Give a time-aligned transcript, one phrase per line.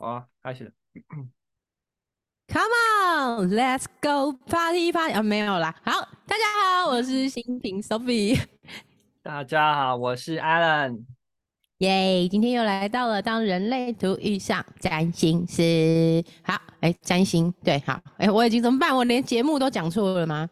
[0.00, 0.72] 好啊，开始。
[2.46, 5.74] Come on, let's go party party 啊，没有啦。
[5.82, 5.90] 好，
[6.24, 6.44] 大家
[6.84, 8.40] 好，我是新平 Sophie。
[9.24, 11.00] 大家好，我是 Alan。
[11.78, 16.24] 耶，今天又来到了当人类图遇上占星师。
[16.44, 18.94] 好，哎，占星对，好，哎，我已经怎么办？
[18.94, 20.48] 我连节目都讲错了吗？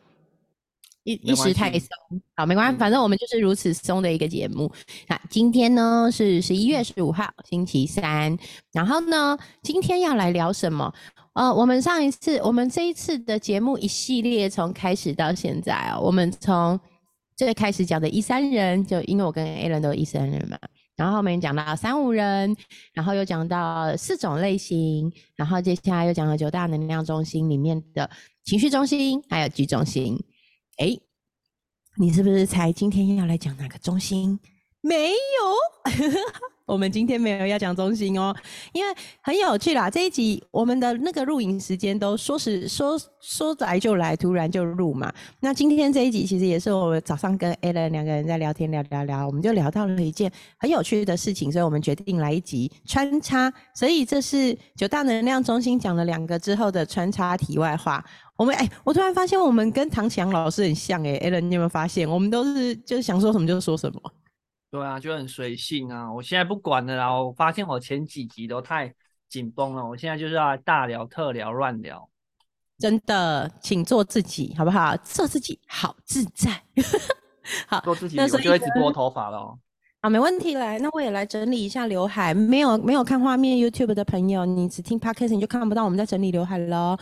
[1.07, 1.88] 一一时太松，
[2.34, 4.70] 好，没关系，反正我们就是如此松的一个节目。
[5.07, 8.36] 那今天呢是十一月十五号，星期三。
[8.72, 10.93] 然后呢，今天要来聊什么？
[11.34, 16.79] 呃，我们上一次，我们这一次的节目一系列从开始到现在哦，我们从
[17.36, 20.59] 最开始讲的一三人，就因为我跟 A 人都一三人嘛，
[20.96, 22.57] 然后后面讲到三五人，
[22.93, 28.11] 然后又讲到四种类型，然后接下来又讲了九大能量中心里面的
[28.43, 30.18] 情绪中心，还有居中心。
[30.76, 30.98] 哎，
[31.98, 34.39] 你是不是才今天要来讲哪个中心？
[34.80, 35.17] 没有，
[36.66, 38.34] 我们今天没有要讲中心哦，
[38.72, 39.88] 因为很有趣啦。
[39.88, 45.12] 这一集我们的那个录影时间都说是说说来就来，突然就录嘛。
[45.39, 53.53] 那今天这一集其实也是我们早上跟 Alan 两个人在聊天聊聊聊，我们就聊到了一件很有趣的事情，所以我们决定来一集穿插。
[53.73, 58.05] 所以这是九大能量中心讲了两个之后的穿插题外话。
[58.36, 62.11] 我们哎，我突然发现我们跟唐强老师很像哎，Alan，你有没有发现？
[62.11, 64.01] 我们都是就是想说什么就说什么。
[64.70, 66.12] 对啊，就很随性啊。
[66.12, 67.11] 我现在不管了啦。
[67.11, 68.92] 我发现我前几集都太
[69.28, 72.08] 紧绷了，我现在就是要大聊特聊乱聊。
[72.78, 74.97] 真的，请做自己好不好？
[74.98, 76.62] 做自己好自在。
[77.67, 79.56] 好，做自己我就会直播头发了。
[80.03, 80.55] 好，没问题。
[80.55, 82.34] 来，那我也来整理一下刘海。
[82.34, 86.98] 没有没有看画面 YouTube 的朋友，你只听 Podcast 你就看不到我们在整理刘海喽。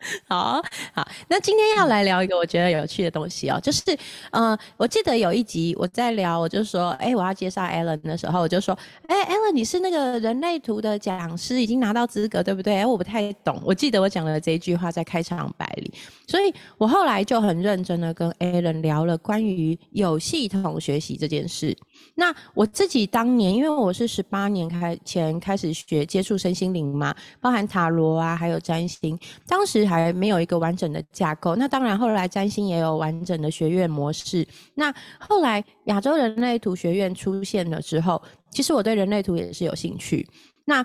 [0.26, 0.62] 好
[0.94, 3.82] 好，那今天要来聊一个我觉得有趣的东西哦，就是，
[4.30, 8.76] 呃，我记得有一集我在聊，我就说，哎，我要介绍 Alan 的时候，我就说，
[9.06, 12.78] 哎，Alan，你是那个人类图的讲师，已经拿到资格，对不对？
[12.78, 15.92] 哎，我不太懂，我记得我讲了这一句话在开场白里，
[16.26, 21.76] 所以我后来就很认真的跟 Alan 聊了关于有系统学习这件事。
[22.14, 31.56] 那我自己当年，因为我是十八年开前开始学接触身心灵嘛，包含塔罗啊，还有占星，当时还没有一个完整的架构。
[31.56, 34.46] 那当然，后来占星也有完整的学院模式。
[34.74, 40.28] 那后来亚洲人类图学院出现了之后，其实我对人类图也是有兴趣。
[40.64, 40.84] 那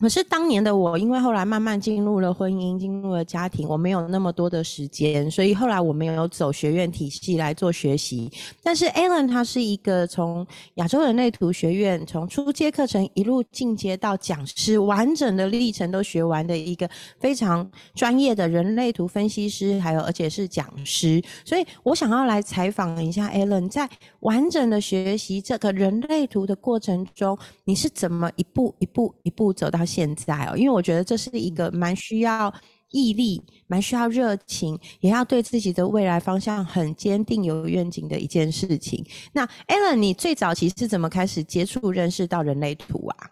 [0.00, 8.30] 可是当年的我，因为后来慢慢进入了婚姻，进入了家庭，我没有那么多的时间，所以后来我没有走学院体系来做学习。
[8.62, 16.88] 但是 Alan 他是一个从亚洲人类图学院从初阶课程一路进阶到讲师，完整的历程都学完的一个
[17.18, 21.20] 非常专业的人类图分析师，还有而且是讲师。
[21.44, 29.87] 所以我想要来采访一下 Alan，在完整的学习这个人类图的过程中，你是怎么一步一步一步走到？
[29.88, 32.52] 现在哦，因为我觉得这是一个蛮需要
[32.90, 39.02] 毅力、蛮需要热情，也要对自己的未来方向很坚定、有愿景的一件事情。
[39.32, 43.30] 那 Alan，你最早期是怎么开始接触、认识到人类图啊？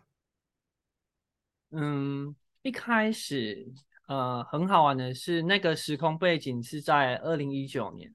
[1.72, 3.66] 嗯，一开始
[4.08, 8.14] 呃，很好玩的是，那个时空背景是在二零一九年，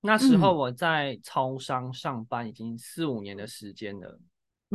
[0.00, 4.08] 那时候我在超商上班，已经四五年的时间了。
[4.08, 4.28] 嗯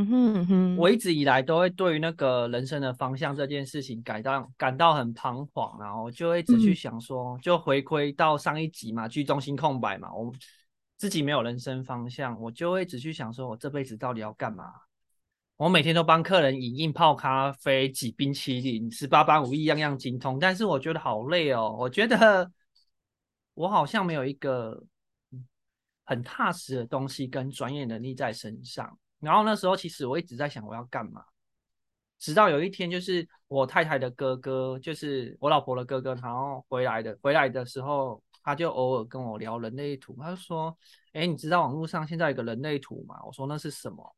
[0.05, 10.31] 哼哼，我一直以来都会对于那个人生的方向这件事情感到感到很彷徨，然后就会一直去想说，就回归到上一集嘛，居中心空白嘛，我
[10.97, 14.71] 自己没有人生方向，我就会一直去想说，我这辈子到底要干嘛？
[15.55, 22.51] 我每天都帮客人饮印泡咖啡、挤冰淇淋，十八般武艺样样精通，但是我觉得好累哦，我觉得
[23.55, 24.83] 我好像没有一个
[26.05, 28.95] 很踏实的东西跟专业能力在身上。
[29.19, 31.23] 然后那时候，其实我一直在想我要干嘛，
[32.19, 40.77] 直到有一天，就是我太太的哥哥，就是我老婆的哥哥，然后回来的，回来的时候，他就偶尔跟我聊人类图，他就说
[41.13, 44.15] ：“哎，你知道网络上现在有个人类图吗？”我说：“那是什么？”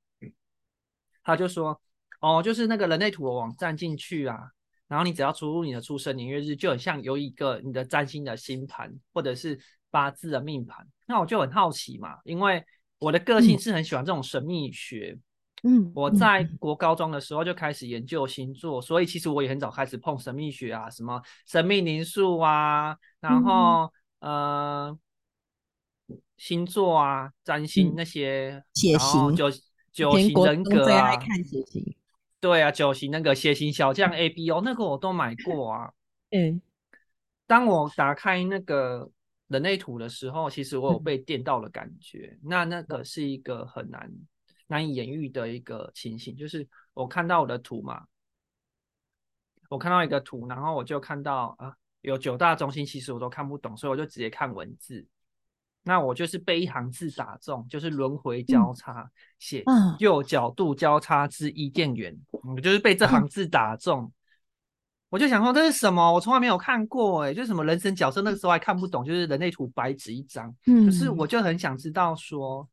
[1.24, 1.81] 他就说
[2.20, 4.52] ：“哦，就是那个人类图的网站进去啊，
[4.88, 9.57] 然后你只要输入你的出生年月日，就很像有一个你的占星的星盘或者是
[9.90, 12.66] 八字的命盘。”那我就很好奇嘛，因为。
[13.00, 15.18] 我的个性是很喜欢这种神秘学，
[15.63, 24.98] 嗯，我在国高中的时候就开始研究星座，所以其实我也很早开始碰神秘学啊，什么神秘灵数啊，然后呃
[26.36, 29.50] 星座啊、占星那些，血型九
[29.94, 31.95] 九型人格啊，看血型，
[32.42, 35.94] 对啊，九型那个血型小将 A B O 那个我都买过啊，
[36.31, 36.62] 嗯，
[37.48, 39.10] 当我打开那个。
[39.50, 42.38] 人类图的时候，其实我有被电到的感觉。
[42.42, 44.12] 那那个是一个很难
[44.68, 48.06] 难以言喻的一个情形，就是我看到我的图嘛，
[49.68, 55.06] 我看到一个图，然后我就看到啊，有九大中心，其实我都看不懂，所以我就直接看文字。
[55.81, 59.10] 那我就是被一行字打中，就是轮回交叉，
[59.40, 59.63] 写
[59.98, 64.12] 右角度交叉之伊甸园，我就是被这行字打中。
[65.09, 66.13] 我就想说这是什么？
[66.13, 70.56] 我从来没有看过，哎，就是什么人生角色，那个时候还看不懂，就是人类图白纸一张。
[70.67, 72.69] 嗯，可是我就很想知道说，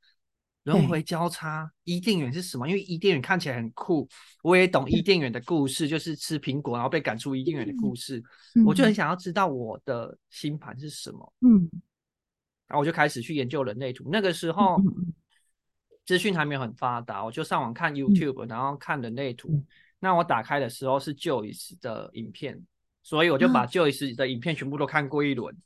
[0.64, 2.68] 轮回交叉伊甸园是什么？
[2.68, 4.06] 因为伊甸园看起来很酷，
[4.42, 8.22] 我也懂伊甸园的故事，就是吃苹果然后被赶出伊甸园的故事。
[8.66, 11.32] 我就很想要知道我的星盘是什么。
[11.40, 11.66] 嗯，
[12.68, 14.10] 然后我就开始去研究人类图。
[14.12, 14.78] 那个时候
[16.04, 19.64] 资讯还没有很发达，我就上网看 YouTube，然后看人类图。
[19.98, 22.62] 那我打开的时候是 Joyce 的影片，
[23.02, 25.56] 所以我就把 Joyce 的影片全部都看过一轮。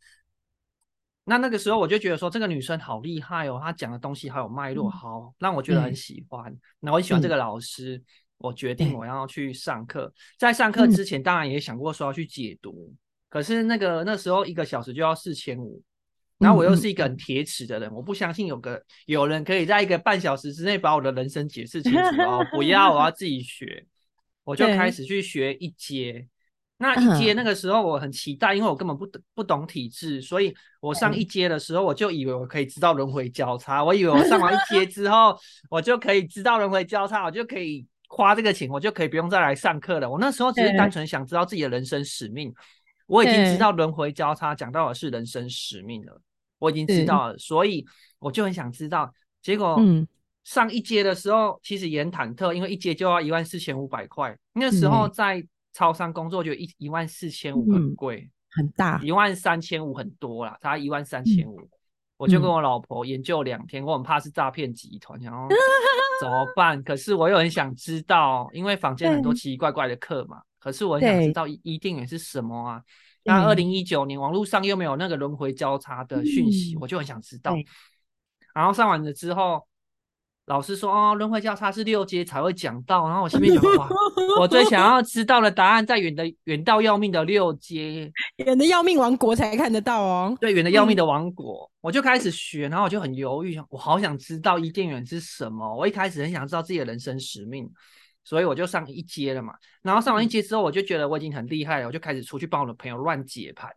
[1.25, 6.53] 那那个时候我就觉得说，这个女生好厉害哦，她讲的东西好有脉络，好让我觉得很喜欢。
[6.81, 8.03] 那我很喜欢这个老师，
[8.39, 10.13] 我决定我要去上课。
[10.39, 12.93] 在上课之前，当然也想过说要去解读，
[13.29, 15.81] 可是那个那时候一个小时就要四千五，
[16.39, 23.87] 然后我又是一个很铁齿的人，我不相信有个有人可以在一个半小时之内把我的人生解释清楚哦，不要，我要自己学。
[24.51, 26.27] 我就开始去学一阶，
[26.79, 35.39] 那一阶那个时候我很期待，因为我根本不懂不懂体质，所以我上一阶的时候我就以为我可以知道轮回交叉，我以为我上完一阶 之后
[35.71, 40.11] 我就可以知道轮回交叉，我就可以花这个钱，我就可以不用再来上课了。
[40.11, 42.53] 我那时候只是单纯想知道自己的人生使命，
[43.07, 46.21] 我已经知道轮回交叉讲到的是人生使命了，
[46.59, 47.87] 我已经知道了，所以
[48.19, 50.09] 我就很想知道，结果嗯。
[50.43, 54.37] 上一阶的时候，其实也很忐忑，因为一阶就要一万四千五百块。
[54.55, 58.99] 那时候在超商工作，就一一万四千五很贵，很大。
[59.03, 61.61] 一万三千五很多啦，差一万三千五，
[62.17, 65.47] 我就跟我老婆研究两天，我很怕是诈骗集团，然后
[66.21, 66.83] 怎么办？
[66.83, 70.41] 可是我又很想知道，因为坊间很多奇奇怪怪的课嘛。
[70.59, 72.83] 可是我很想知道一定也是什么啊？
[73.25, 77.55] 那二零一九年网络上又没有那个轮回交叉的讯息，我就很想知道。
[78.55, 79.65] 然后上完了之后。
[80.51, 83.89] 老师说：“哦，轮回交叉是六阶才会讲到。”然后我心里面想：“哇，
[84.41, 95.73] 我最想要知道的答案在远的远到要命的六阶，远的要命王国才看得到哦。”对，远的要命的王国，我就开始学，然后我就很犹豫，我好想知道伊甸园是什么。
[95.77, 97.71] 我一开始很想知道自己的人生使命，
[98.25, 99.55] 所以我就上一阶了嘛。
[99.83, 103.71] 然后上完一阶之后，我就觉得我已经很厉害了，我就开始出去帮我的朋友乱解盘，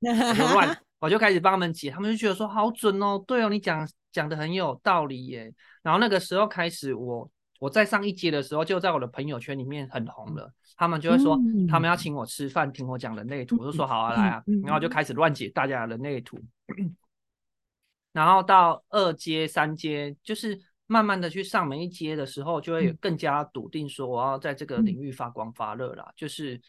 [0.00, 3.84] 我就乱， 我就开始帮他们解，他们就觉得说好准哦，对哦，你讲。
[4.12, 5.52] 讲的很有道理耶，
[5.82, 11.94] 然后那个时候开始，我我在上一阶的时候，就在我的朋友圈里面很红了，他们就会说他们要。
[11.94, 16.38] 请我吃饭，听我讲人类图，我就说好啊，来啊，然后就开始乱解大家的人类图，
[18.12, 26.60] 然后到二阶、三阶，就是慢慢的去上每一阶的时候，就会更加笃定说我要在这个领域发光发热了，就是。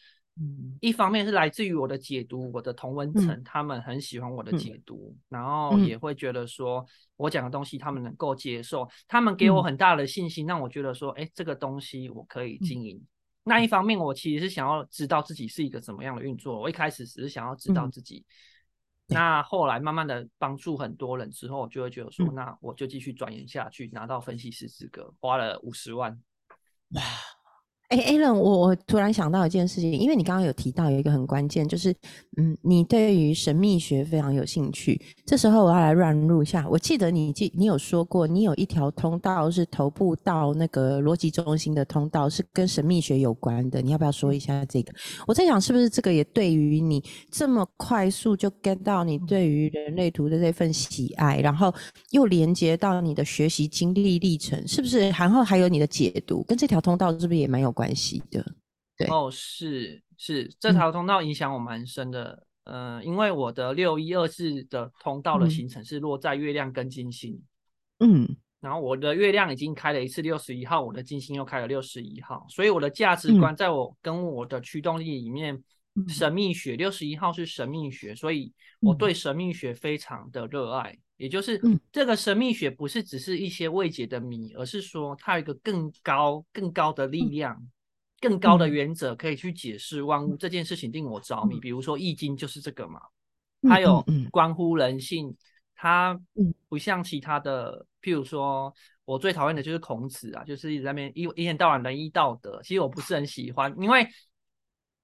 [0.80, 6.84] 一方面是来自于我的解读，我的同文层他们很喜欢我的解读，然后也会觉得说
[7.18, 13.00] 我讲的东西他们能够接受，他们给我很大的信心，让我觉得说，哎，这个东西我可以经营。
[13.44, 16.60] 那一方面，我其实是想要知道自己是一个怎么样的运作。
[16.60, 18.24] 我一开始只是想要知道自己，
[19.08, 26.20] 那后来慢慢的帮助很多人之后，就会觉得说，那我就继续钻研下去，拿到分析师资格，花了五十万。
[26.92, 27.02] 哇！
[27.92, 31.94] 哎，Allen，我我突然想到一件事情，因为你刚刚有提到有一个很关键，就是
[32.38, 35.00] 嗯，你对于神秘学非常有兴趣。
[35.26, 43.82] 这时候我要来乱入一下，我记得你记你有说过，你有一条通道是头部到那个逻辑中心的通道，是跟神秘学有关的。
[43.82, 44.94] 你要不要说一下这个？
[45.28, 51.74] 我在想，是不是这个也对于你这么快速就 get 到你对于人类图的这份喜爱，然后
[52.12, 55.10] 又连接到你的学习经历历程，是不是？
[55.10, 57.70] 然后还有你的解读，跟这条通道是不是也蛮有？
[57.81, 58.46] 关系的，
[58.98, 59.08] 对。
[59.08, 67.42] 哦，是是，这条通道影响我蛮深的，嗯，因为我的六一二四的通道的行程是落在月亮跟金星，
[68.00, 68.28] 嗯，
[68.60, 75.64] 然后我的月亮已经开了一次六十一号，我的金星又开了六十一号，所以我的价值观在我跟我的驱动力里面，
[76.08, 80.98] 神秘学六十一号是神秘学，所以我对神秘学非常的热爱。
[81.22, 81.62] 也就是
[81.92, 87.56] 这个神秘学不是只是一些未解的谜，而是说它有一个更高、更高的力量、
[88.20, 90.36] 更高的原则可以去解释万物。
[90.36, 91.60] 这件事情令我着迷。
[91.60, 93.00] 比如说《易经》就是这个嘛，
[93.62, 95.38] 它有关乎人性，
[95.76, 96.20] 它
[96.68, 97.86] 不像其他的。
[98.02, 98.74] 譬如说，
[99.06, 104.08] 我最讨厌的就是孔子啊，就是一直在那边一一天到晚仁义道德，其实我不是很喜欢，因为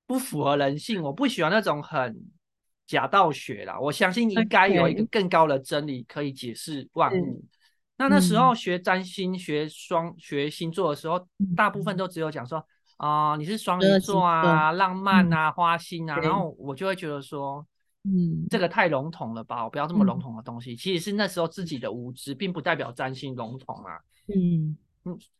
[0.08, 1.00] 不符合人性。
[1.00, 2.20] 我不喜欢那种很。
[2.88, 7.44] 假道学啦，我相信应该有一个更高的真理可以解释万物。
[7.98, 12.66] 那那时候学占星、学双、学星座的时候，大部分都只有讲说
[12.98, 17.64] 啊、你是双鱼座啊，浪漫嗯啊，花心啊，然后我就会觉得说，
[18.04, 18.58] 嗯这。
[18.58, 20.20] 个太笼统了吧，我不要这么笼嗯。
[20.20, 20.76] 统的东西。
[20.76, 24.00] 其实是那时候自己的无知，并不代表占星笼统啊。
[24.34, 24.76] 嗯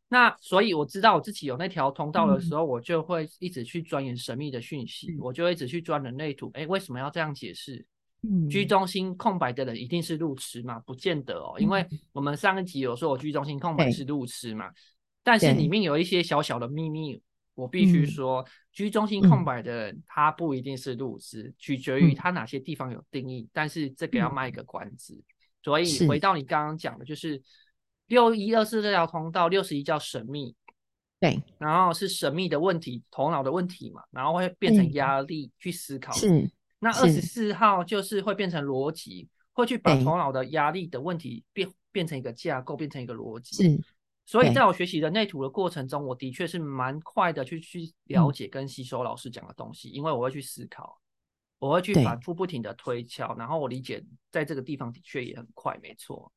[0.10, 2.42] 那所以我知道我自己有那条通道的嗯。
[2.42, 5.18] 时候，我就会一直去钻研神秘的讯息，嗯。
[5.20, 6.50] 我就会一直去钻人类图。
[6.54, 7.86] 哎，为什么要这样解释？
[8.24, 8.48] 嗯。
[8.48, 10.80] 居中心空白的人一定是路痴吗？
[10.86, 14.72] 不见得哦，因为我们上一集有说我居中心空白是路痴嘛，
[15.24, 15.56] 但是对。
[15.56, 17.22] 里面有一些小小的秘密，
[17.54, 18.08] 我必须嗯。
[18.08, 19.30] 说，居中心嗯。
[19.30, 22.16] 空白的人他不一定是路痴，取决于嗯。
[22.16, 25.22] 他哪些地方有定义，但是这个要卖一个关子。
[25.64, 27.42] 所以回到你刚刚讲的，就是
[28.08, 30.56] 六一二四这条通道，六十一叫神秘，
[31.20, 31.42] 对。
[31.58, 34.94] 然后是神秘的问题，头脑的问题嘛，然后会变成嗯。
[34.94, 36.12] 压力去思考。
[36.14, 36.50] 是
[36.80, 40.04] 那二十四号就是会变成逻辑，会去把对。
[40.04, 43.56] 头脑的压力的问题变变成一个架构，变成一个逻辑。
[43.56, 43.82] 是。
[44.26, 51.00] 所以在我学习人类图的过程中，我的确是蛮快的去去了嗯解跟吸收老师讲的东西，因为我会去思考，
[51.60, 56.30] 我会去反复不停的推敲，然后我理解在这个地方的确也很快，没错。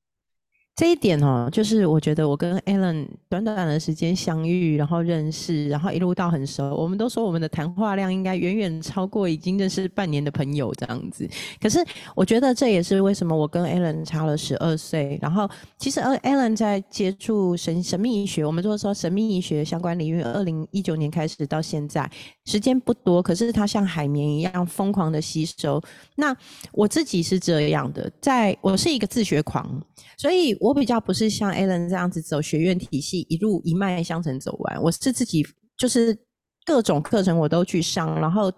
[0.80, 11.28] 这一点哦，就是我觉得我跟 Alan 短短的时间相遇，然后认识，然后一路到很熟，我们都说我们的谈话量应该远远超过已经认识半年的朋友这样子。
[11.60, 11.84] 可是
[12.16, 15.18] 我觉得这也是为什么我跟 Alan 差了十二岁。
[15.20, 15.46] 然后
[15.76, 22.10] 其实呃 Alan 在接触神神秘医学，我们就说神秘医学相关领域，二零一九年开始到现在，
[22.46, 25.78] 时间不多，可是他像海绵一样疯狂的吸收。
[26.16, 26.34] 那
[26.72, 29.78] 我自己是这样的，在我是一个自学狂，
[30.16, 34.80] 所以我我比较不是像 Alan 这样子走学院体系，一路一脉相承走完。
[34.80, 35.44] 我是自己
[35.76, 36.16] 就是
[36.64, 38.52] 各种课程我都去上，然后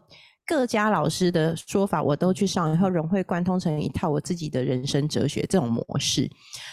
[0.47, 6.31] 各家老师的说法我都去上，然后融会贯通成一套我自己的人生哲学这种模式。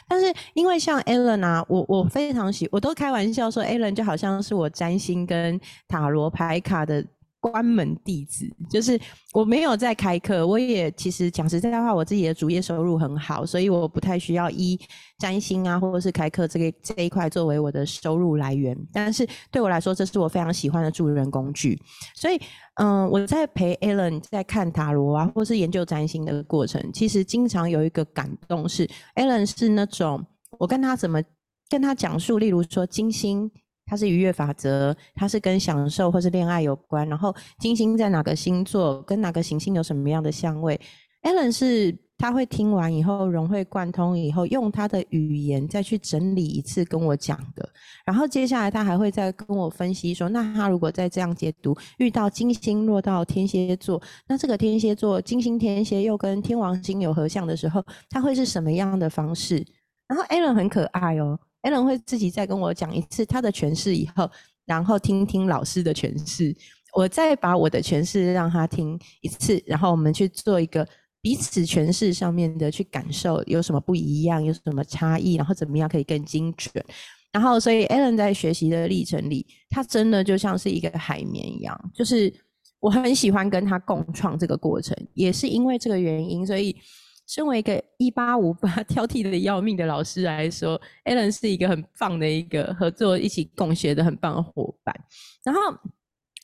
[0.10, 7.02] 但是因为像 Alan 啊，我我非常喜，我都开玩笑说 Alan 就好像是我占星跟塔罗牌卡的
[7.40, 9.00] 关门弟子，就是
[9.34, 14.78] 我没有在开课，我也其实讲实在话，我自己的主业收入很好，所以我不太需要一
[15.18, 18.78] 占星啊或者是开课这个这一块作为我的收入来源。
[18.92, 21.82] 但是对我来说，这是我非常喜欢的助人工具。
[22.16, 22.38] 所以，
[22.76, 30.26] 嗯，我在陪 Alan 在看塔罗啊，或是研究占星的过程，其实经常有一个感动是，Alan 是那种
[30.58, 31.24] 我跟他怎么
[31.70, 33.50] 跟他讲述，例如说金星。
[33.90, 37.10] 它是愉悦法则，它是跟享受或是恋爱有关。
[37.10, 40.80] 然后金星在哪个星座，跟哪个行星有什么样的相位
[41.24, 47.68] ？Allen 是他会听完以后融会贯通以后，用他的语言再去整理一次跟我讲的。
[48.06, 59.66] 然后接下来他还会再跟我分析说，那他如果再这样解读，遇到金星落到天蝎座，那这个天蝎座金星天蝎又跟天王星有合相的时候，他会是什么样的方式？
[60.08, 61.40] 然后 Allen 很可爱哦。
[61.64, 64.30] Alan 会自己再跟我讲一次他的诠释以后，
[64.66, 66.56] 然后听听老师的诠释，
[66.96, 70.88] 我再把我的诠释让他听一次，然后我们去做一个
[71.22, 76.84] 彼此诠释上面的去感受有什么不一样，有什么差异，然后怎么样可以更精准。
[77.32, 82.34] 然后，所以 Alan 在学习的历程里，他真的就像是一个海绵一样，就是
[82.80, 86.76] 我很喜欢跟他共创这个过程，也是因为这个原因，所以。
[87.30, 94.96] 身为一个一八五八 挑剔的要命的老师来说，Alan 是一个很棒的一个合作一起共学的很棒的伙伴。
[95.44, 95.62] 然后，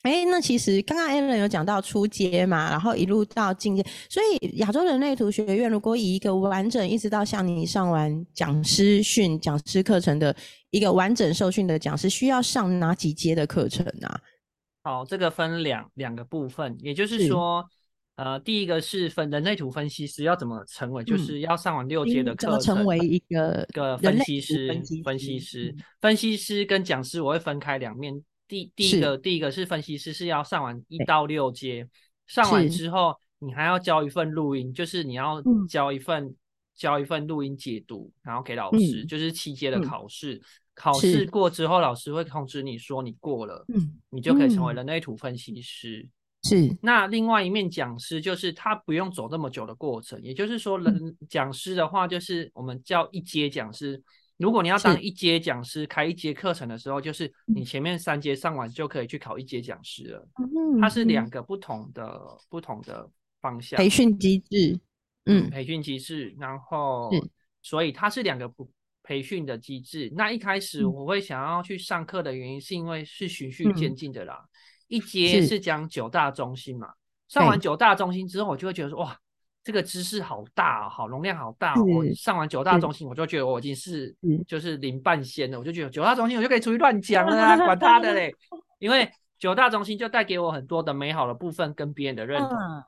[0.04, 10.36] 哎，那其实刚刚 Alan 有讲到初阶嘛，然后一路到进阶，所以亚洲人类图学院如果以一个完整一直到像你上完讲师训讲师课程的
[10.70, 14.22] 一个完整受训的讲师，需要上哪几阶的课程啊？
[14.84, 17.68] 好，这个分两两个部分，也就是是说。
[18.16, 24.68] 呃，第一个是分人类图分析师要怎么成为，就嗯是要上完六阶的课程，成为一个个分析师
[25.04, 28.24] 分析，师分析师跟讲师我会分开两面。
[28.48, 31.88] 第第一个，第一个是分析师是要上完一对到六阶，
[32.28, 36.34] 上完之后你还要交一份录音，就是你要嗯交一份
[36.76, 40.42] 交一份录音解读，然后给老师，嗯就是七阶的嗯考试。
[40.74, 46.08] 考试过之后，老师会通知你说你过了，嗯，你就可以成为嗯人类图分析师。
[46.48, 46.78] 是。
[46.82, 50.84] 那另外一面讲师就是他不用走那么久的过程，也就是说，嗯。
[50.84, 54.02] 人讲师的话就是我们叫一阶讲师。
[54.38, 57.66] 如果你要当一阶讲师，开一阶课程的时候，就是你嗯。
[57.66, 60.28] 前面三阶上完就可以去考一阶讲师了。
[60.38, 63.10] 嗯它是两嗯个不同的不同的
[63.42, 64.80] 方向培训机制，
[65.26, 67.10] 嗯培训机制，然后
[67.64, 68.70] 所以它是两个不
[69.04, 70.12] 培训的机制。
[70.14, 70.94] 那一开始嗯。
[70.94, 73.74] 我会想要去上课的原因，是因为是循序嗯。
[73.74, 74.46] 渐进的啦。
[74.88, 76.94] 一阶是是讲九大中心嘛，
[77.28, 79.18] 上完九大中心之后，我就会觉得说，哇，
[79.64, 81.84] 这个知识好大、哦，好容量好大、哦。
[81.84, 88.34] 我上完九大中心，我就觉得我已经是是就是零半仙了，我就觉得九大中心我就可以出去乱讲了啊， 管他的嘞。
[88.80, 92.52] 因为九大中心就带给我很多的美好的部分跟别人的认同。
[92.52, 92.84] 嗯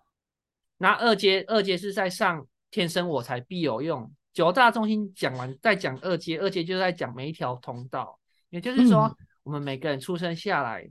[0.80, 4.12] 那二阶二阶是在上天生我才必有用。
[4.32, 8.20] 九大中心讲完，再讲二阶，二阶就在讲每一条通道，
[8.52, 10.88] 也就是说，嗯我们每个人出生下来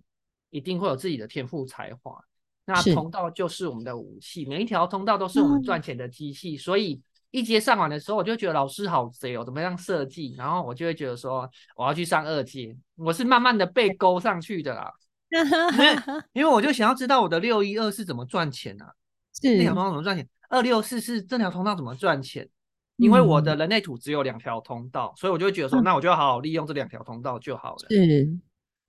[0.56, 2.18] 一定会有自己的天赋才华，
[2.64, 7.02] 那通道就是我们的武器，每一条通道都是我们嗯赚钱的机器，所以。
[7.32, 10.34] 一阶上完的时候，我就觉得老师好贼哦，怎么样设计？
[10.38, 11.46] 然后我就会觉得说，
[11.76, 12.74] 我要去上二阶。
[12.94, 14.90] 我是慢慢的被勾上去的啦，
[16.32, 18.90] 因为我就想要知道我的六一二是怎么赚钱啊。
[19.42, 20.26] 那条通道怎么赚钱？
[20.48, 22.48] 二六四是这条通道怎么赚钱？
[22.96, 27.86] 因为我的嗯人类图只有两条通道，所以我就会觉得说，嗯那我就要好好利用这两条通道就好了。
[27.90, 28.30] 是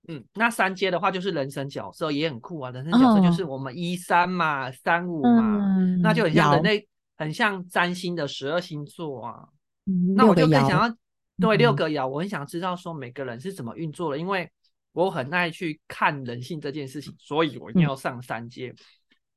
[0.08, 6.88] 嗯，那三阶的话就是人生角色也很酷啊，人生角色就是我们一三嘛、三五嘛，嗯那就很像人类，
[7.18, 9.48] 很像占星的十二星座啊。
[9.86, 10.98] 嗯那我就更想要
[11.40, 11.76] 对六嗯。
[11.76, 14.50] 个爻，我很想知道说每个人是怎么运作的，因为
[14.94, 18.74] 我很爱去看人性这件事情，所以我一定要上三阶。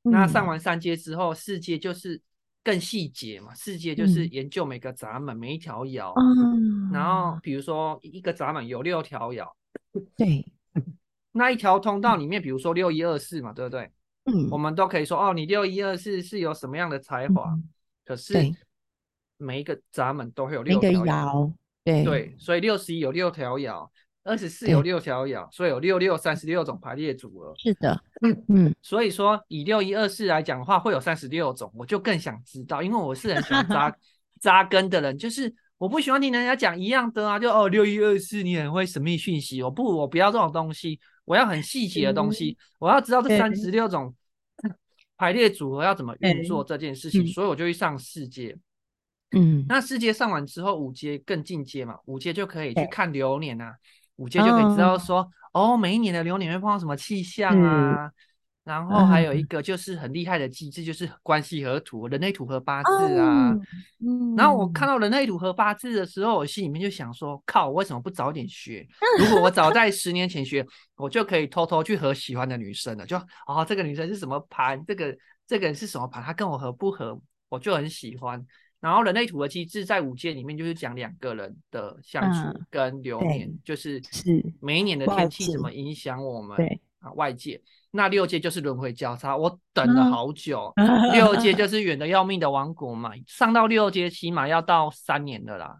[0.03, 0.47] 那上嗯。
[0.47, 2.21] 完三阶之后，四阶就是
[2.63, 4.29] 更细节嘛，四阶就是嗯。
[4.31, 9.45] 研究每个闸门每一条爻，嗯然后比如说一个闸门有六条爻，
[10.17, 10.45] 对
[11.33, 13.89] 那一条通道里面，比如说六一二四嘛，对不对？
[14.25, 14.49] 嗯。
[14.51, 17.63] 我们都可以说哦，你六一二四是有什么样的才华，嗯。
[18.05, 18.33] 可是
[19.37, 21.53] 每一个闸门都会有那个六条爻。
[21.83, 22.03] 对。
[22.03, 23.89] 对，所以六十一有六条爻，
[24.23, 27.53] 二十四有六条爻，所以有六六三十六种排列组合。
[27.57, 28.03] 是的。
[28.21, 28.43] 嗯。
[28.49, 28.75] 嗯。
[28.81, 33.95] 所以说以六一二四来讲的话，会有三十六种，我就更想知道，因为我是很喜欢扎
[34.39, 44.13] 扎根的人，就是我不喜欢听人家讲一样的啊，就哦六一二四你很会神秘讯息，我不我不要这种东西，我要很细节的东西，我要知道这三十六种
[45.17, 48.55] 排列组合要怎么运作这件事情，嗯所以我就去上四阶。
[49.31, 53.73] 嗯那四阶上完之后，五阶更进阶嘛，五阶就可以去看流年啊，
[54.17, 58.11] 五阶就可以知道说，哦，每一年的流年会碰到什么气象啊，
[58.71, 63.51] 然后还有一个就是很厉害的机制，就是关系合图、人类图和八字啊。
[63.99, 68.87] 嗯然后我看到人类图和八字的时候，我心里面就想说，靠，我为什么不早点学？
[69.19, 70.65] 如果我早在十年前学，
[70.95, 73.05] 我就可以偷偷去和喜欢的女生了。
[73.05, 74.81] 就哦，这个女生是什么盘？
[74.85, 75.15] 这个
[75.45, 76.23] 这个人是什么盘？
[76.23, 77.19] 她跟我合不合？
[77.49, 78.43] 我就很喜欢。
[78.79, 87.61] 然后人类图的机制在五阶里面就是讲两个人的相处嗯跟流对年，就是是每一年的天气怎么影响我们对啊外界。
[87.91, 90.71] 那六阶就是轮回交叉，我等了嗯好久。
[91.11, 95.75] 六阶就 是远的要命的王国嘛，上到六阶起码要到三年的啦。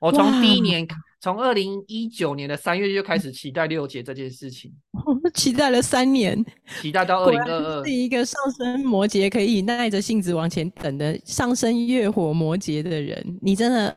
[0.00, 0.86] 我从第一年，
[1.20, 6.44] 从二零一九年的三月就开始期待六阶这件事情， 我期待了三年，
[6.82, 7.90] 期待到 二零二二是。
[7.90, 13.96] 一个上升摩羯可以耐着性子往前等的上升月火摩羯的人，你真的。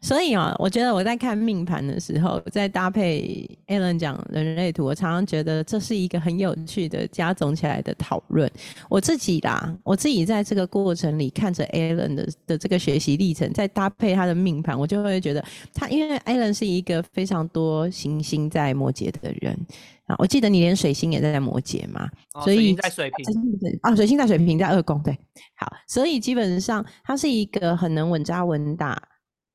[0.00, 8.50] 所以啊，我觉得我在看命盘的时候，在搭配 Alan 讲人类图，我常常觉得这是一个很有趣的加总起来的讨论。
[8.88, 19.58] 我自己啦，我自己在这个过程里看着 Alan 的的这个学习历程，再搭配他的命盘，我就会觉得他，因为 Alan 是一个非常多行星在摩羯的人
[20.06, 25.12] 啊，我记得你连水星也在摩羯嘛，哦所以水星在水瓶，对啊，水星在水瓶，在二宫，对，
[25.56, 29.02] 好，所以基本上他是一个很能稳扎稳打、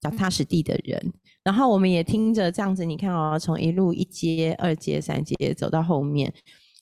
[0.03, 1.13] 脚踏实地的人。
[1.43, 6.33] 然后我们也听着这样子，你看哦，从一路一阶、二阶、三阶走到后面，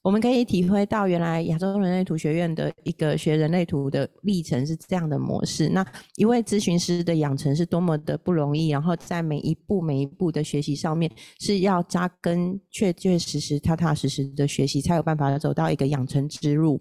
[0.03, 5.69] 我们可以体会到原来亚洲人类图学院的一个学人类图的历程是这样的模式。
[5.69, 16.79] 那一位咨询师的养成是多么的不容易，然后在每一步每一步的学习上面是要扎根、确确实实、踏踏实实的学习，才有办法走到一个养成之路。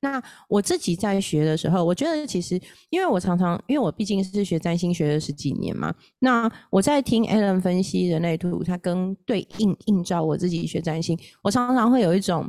[0.00, 12.48] 那我自己在学的时候，我觉得其实，因为我常常，因为我毕竟是学占星学了十几年嘛，那我在听 Alan 分析人类图，它跟对应映照我自己学占星，我常常会有一种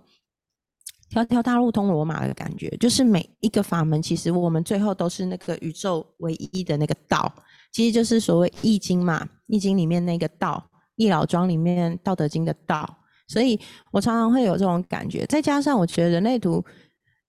[1.10, 7.34] 条条大路通罗马的感觉，就是每一个法门，其实我们最后都是那个宇宙唯一的那个道，
[7.72, 10.64] 其实就是所谓易经嘛，易经里面那个道，
[10.98, 12.88] 易老庄里面道德经的道，
[13.28, 13.60] 所以
[13.92, 16.64] 我常常会有这种感觉，再加上我觉得人类图。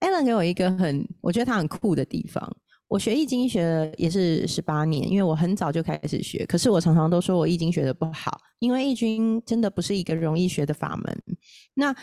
[0.01, 2.55] Alan 给我一个很，我觉得他很酷的地方。
[2.87, 6.45] 我学易经学了也是十八年，因为我很早就开始学。
[6.45, 11.23] 可是我常常都说我易经学的不好，因为易经真的不是一个容易学的法门。
[11.73, 11.95] 那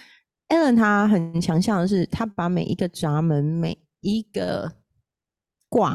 [0.49, 4.73] Alan 他很强项的是，他把每一个闸门、每一个
[5.69, 5.95] 卦，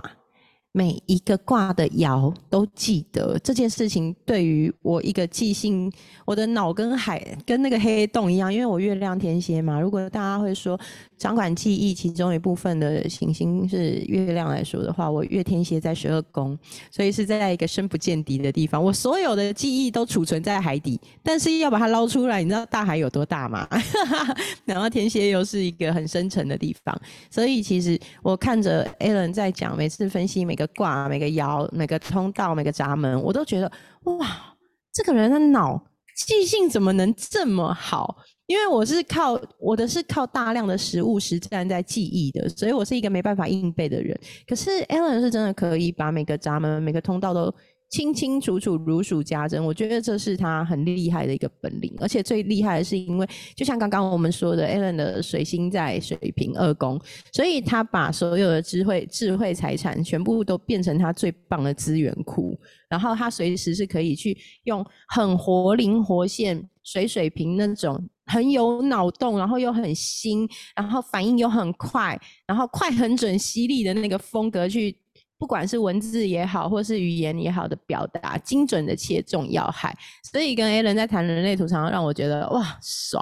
[0.75, 5.91] 每一个卦的爻都记得这件事情，对于我一个记性，
[6.25, 9.79] 我的脑跟海跟那个黑洞一样，因为我月亮天蝎嘛。
[9.79, 10.79] 如果大家会说
[11.15, 16.57] 掌管记忆其中一部分的行星是月亮来说的话，我月天蝎在十二宫，
[16.89, 18.83] 所以是在一个深不见底的地方。
[18.83, 23.67] 我所有的记忆都储存在海底，但是要把它捞出来，你知道大海有多大吗？
[24.65, 30.62] 然后天蝎又是一个很深沉的地方，所以其实我看着 Alan 在讲，每次分析每个。
[30.67, 33.71] 挂每个爻每个通道每个闸门，我都觉得
[34.03, 34.55] 哇，
[34.93, 35.81] 这个人的脑
[36.27, 38.17] 记性怎么能这么好？
[38.45, 44.19] 因为我是靠我的是靠大量的食物实战在记忆的，所以我是一个没办法硬背的人。
[44.47, 47.53] 可是 Alan 是真的可以把每个闸门每个通道都。
[47.93, 51.93] 清清楚楚，如数家珍，我觉得这是他很厉害的一个本领。
[51.99, 56.99] 而且最厉害的是，因为就像刚刚我们说的，Alan 的水星在水平二宫，
[57.31, 62.59] 所以他把所有的智慧、智慧财产全部都变成他最棒的资源库。
[62.89, 74.97] 然后他随时是可以去用很活灵活现、水水平那种很有脑洞，然后又很新，然后反应又很快，然后快、很准、犀利的那个风格去。
[75.43, 79.93] 不管是文字也好，或是语言也好的表达，精准的切中要害，
[80.31, 83.21] 所以跟 A 人在谈人类图，常常让我觉得哇爽。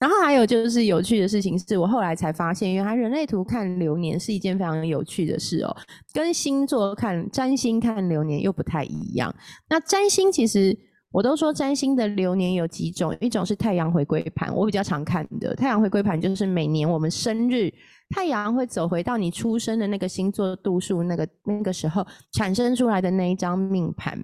[0.00, 5.76] 然后还有就是有趣的事情，是我后来才发现，原来人类图看流年是一件非常有趣的事哦，
[6.12, 9.32] 跟星座看占星看流年又不太一样。
[9.68, 10.76] 那占星其实
[11.14, 17.72] 我都说占星的流年有几种，一种是太阳回归盘，我比较常看的太阳回归盘就是每年我们生日。
[18.10, 24.20] 太阳会走回到你出生的那个星座度数，那个那个时候产生出来的那一张命盘。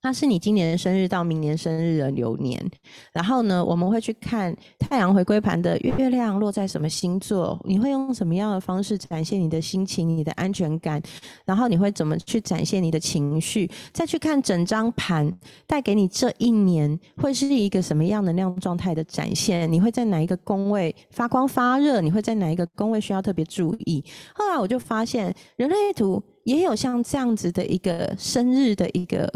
[0.00, 2.64] 它是你今年的生日到明年生日的流年，
[3.12, 11.02] 然后呢，我们会去看太阳回归盘的月亮落在什么星座，你会用什么样的方式展现你的心情、你的安全感，
[11.44, 15.30] 然后你会怎么去展现你的情绪，再去看整张盘
[15.66, 24.04] 带给你这一年会是一个什么样能量状态的展现，你会在哪一个宫位发光发热，你会在哪一个宫位需要特别注意。
[24.32, 29.28] 后来我就发现人类图也有像这样子的一个生日的一个。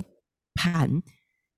[0.55, 0.91] 盘，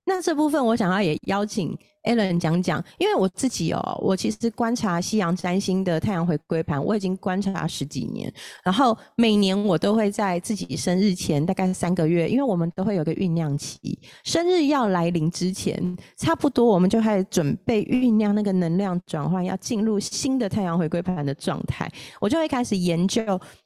[0.04, 8.30] 那这部分我想要也邀请 Alan 讲讲，因为我自己哦，我其实观察西洋占星的太阳回归盘，我已经观察十几年，
[8.62, 23.22] 然后每年我都会在自己生日前大概三个月，因为我们都会有个酝酿期，生日要来临之前，差不多我们就开始准备酝酿那个能量转换，要进入新的太阳回归盘的状态，我就会开始研究，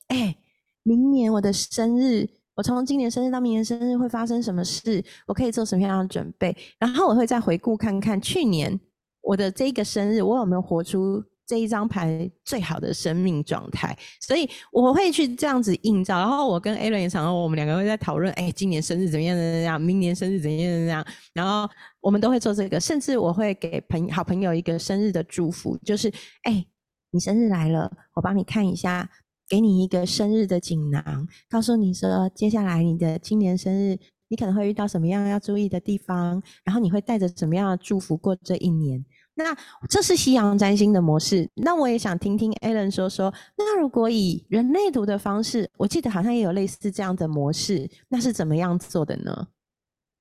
[0.07, 0.37] 哎，
[0.85, 2.38] 明年我的生日。
[2.59, 5.01] 我从今年生日到明年生日会发生什么事？
[5.29, 6.57] 我可以做什么样的准备？
[6.77, 8.77] 然后我会再回顾看看去年
[9.21, 13.97] 我的这个生日，我有没有活出这一张牌最好的生命状态？
[14.21, 16.19] 所以我会去这样子映照。
[16.19, 19.37] 然后我跟 A 伦也常常，我们两个会在讨论：哎，今年生日怎么样？
[19.37, 19.81] 怎么样？
[19.81, 20.73] 明年生日怎么样？
[20.73, 21.07] 怎么样？
[21.35, 26.67] 然后我们都会做这个，甚至我会给朋好朋友一个生日的祝福，就是：哎，
[27.13, 29.09] 你生日来了，我帮你看一下。
[29.49, 39.03] 给你一个生日的锦囊，告诉你说，接下来你的今年生日，你可能会遇到什么样要注意的地方，然后你会带着什么样的祝福过这一年。
[39.35, 39.57] 那
[39.89, 41.49] 这是西洋占星的模式。
[41.55, 49.49] 那我也想听听 Alan 说说，那如果以人类图的方式，我记得好像也有类似这样的模式，那是怎么样做的呢？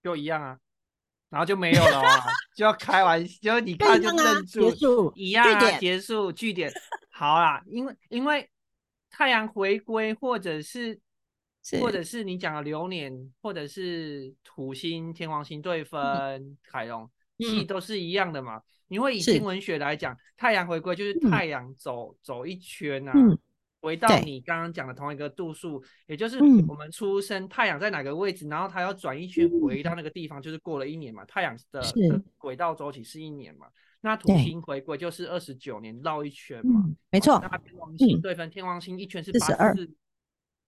[0.04, 0.58] 就一样啊，
[1.30, 6.72] 然后就没有了啊， 就要开玩笑，就你看就愣住，一样啊，结束句点，
[7.12, 8.48] 好啦，因为因为。
[9.18, 11.00] 太阳回归，或者是，
[11.82, 18.62] 或者是你讲的流年，或者是土星、天王星对分，海龙，其实都是一样的嘛。
[18.90, 23.14] 你会以天文学来讲，太阳回归就是太阳走走一圈啊，
[23.82, 31.26] 回到你刚刚讲的同一个度数，也就是我们出生太阳在哪个位置，然后它要转一圈回到那个地方，就是过了一年嘛。
[31.26, 31.82] 太阳的
[32.38, 33.66] 轨道周期是一年嘛。
[34.08, 37.40] 那土星回归就是二十九年绕一圈嘛，没错。
[37.42, 39.92] 那天王星对分，天王星一圈是八十，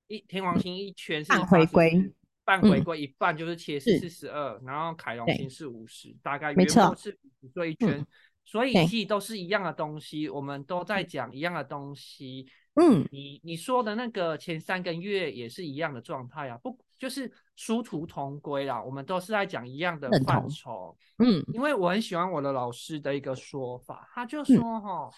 [0.08, 2.12] 一天王星一圈是半回归，
[2.44, 3.98] 半回归一半就是切是。
[3.98, 8.06] 四十二，然后凯龙星是五十，大概没错是五十岁一圈，
[8.44, 12.48] 所以其实都是一样的东西，我们都在讲一样的东西。
[12.76, 18.82] 嗯，你你说的那个前三个月也是一样的状态啊，不就是殊途同归啦？
[18.82, 20.98] 我们都是在讲一样的范畴。
[21.18, 25.10] 嗯，因为我很喜欢我的老师的一个说法，他就说哈，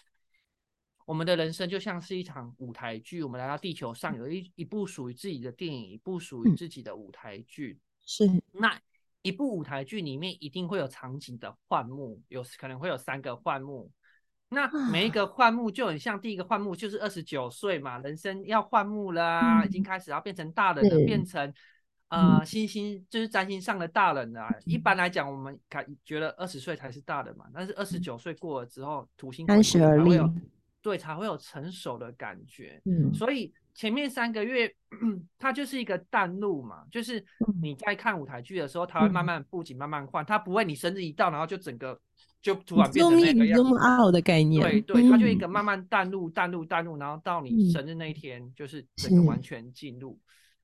[1.05, 7.79] 我们的人生就像是一场舞台剧，我们来到地球上有一一部属于自己的电影，一部属于自己的舞台剧。
[8.03, 8.75] 是，那
[9.21, 13.91] 一部舞台剧里面一定会有场景的换幕，有可能会有三个换幕。
[14.49, 21.53] 那每一个换幕就很像第一个换幕，就是二十九岁嘛，人生要换幕啦，已经开始要变成大人了，变成
[22.11, 24.47] 呃星星就是占星上的大人啊。
[24.65, 30.19] 一般来讲，我们感觉得二十岁才是大人嘛，但是二十九岁过了之后，土星三十而立，
[30.81, 32.79] 对，才会有成熟的感觉。
[32.85, 34.71] 嗯，所以前面三个月
[35.39, 37.25] 它就是一个淡路嘛，就是
[37.61, 41.99] 你在看舞台剧的时候，它会慢慢布景慢慢换，它不会你生日一到，然后就整个。
[42.41, 44.41] 就突然变成那个样子，的概。
[44.41, 50.17] 念，对对，它就一个慢慢淡路、淡路、淡路，然后到你生日那一天，就是整个完全进入，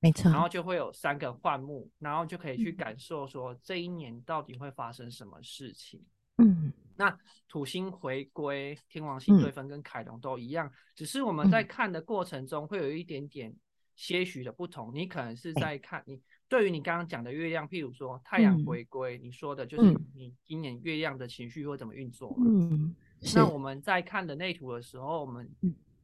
[0.07, 0.31] 没错。
[0.31, 6.01] 然后就会有三个幻幕，然后就可以去感受说这一年到底会发生什么事情。
[6.37, 7.17] 嗯，那
[7.47, 13.53] 土星回归、天王星对分跟凯龙都一样，只是我们在看的过程中会有一点点
[13.95, 14.91] 些许的不同。
[14.93, 16.21] 你可能是在看你。
[16.49, 22.45] 对于你刚刚讲的月亮，譬如说太阳回归，你说的就是你今年月亮的情绪会怎么运作嘛？
[22.47, 22.95] 嗯，
[23.35, 25.49] 那我们在看人类图的时候，我们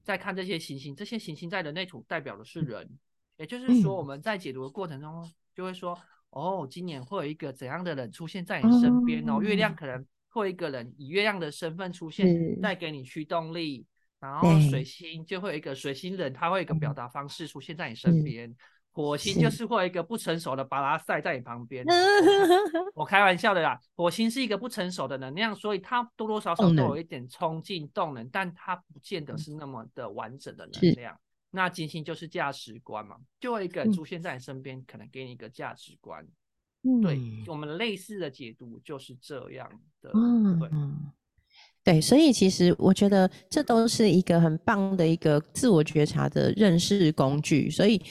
[0.03, 2.89] 在看这些行星，这些行星在人类图代表的是人，
[3.43, 9.41] 也就是说我们在解读的过程中就会说，哦，今年会有一个怎样的人出现在你身边哦？
[9.41, 12.25] 月亮可能会一个人以月亮的身份出现，
[12.61, 13.85] 带给你驱动力，
[14.21, 18.55] 然后水星就会有一个水星人，他会一个表达方式出现在你身边。
[18.93, 21.83] 火星就是会一个不成熟的巴拉塞在你旁边，
[22.95, 23.77] 我开玩笑的啦。
[23.95, 31.19] 火星是一个不成熟的能量，所以它多多少少都有一点冲劲动能，但它不见得是那么的完整的能量。
[31.53, 36.27] 那金星就是价值观嘛，就会一个人出现在你身边，可能给你一个价值观。
[37.01, 39.69] 对我们类似的解读就是这样
[40.01, 40.11] 的。
[40.11, 40.69] 对，
[41.83, 48.01] 对，所以其实我觉得这都是一个很棒的一个自我觉察的认识工具，所以。